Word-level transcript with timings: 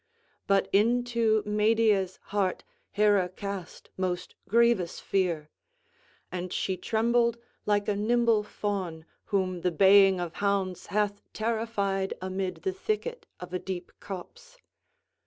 But 0.47 0.67
into 0.73 1.43
Medea's 1.45 2.17
heart 2.33 2.63
Hera 2.89 3.29
cast 3.29 3.91
most 3.97 4.33
grievous 4.49 4.99
fear; 4.99 5.51
and 6.31 6.51
she 6.51 6.75
trembled 6.75 7.37
like 7.67 7.87
a 7.87 7.95
nimble 7.95 8.41
fawn 8.41 9.05
whom 9.25 9.61
the 9.61 9.69
baying 9.69 10.19
of 10.19 10.33
hounds 10.41 10.87
hath 10.87 11.21
terrified 11.33 12.15
amid 12.19 12.63
the 12.63 12.73
thicket 12.73 13.27
of 13.39 13.53
a 13.53 13.59
deep 13.59 13.91
copse. 13.99 14.57